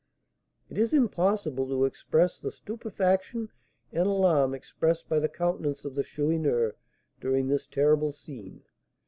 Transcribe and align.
It 0.67 0.79
is 0.79 0.95
impossible 0.95 1.67
to 1.67 1.85
express 1.85 2.39
the 2.39 2.49
stupefaction 2.51 3.49
and 3.93 4.07
alarm 4.07 4.55
expressed 4.55 5.07
by 5.07 5.19
the 5.19 5.29
countenance 5.29 5.85
of 5.85 5.93
the 5.93 6.01
Chourineur 6.03 6.73
during 7.19 7.45
this 7.49 7.67
terrible 7.67 8.11
scene. 8.11 8.63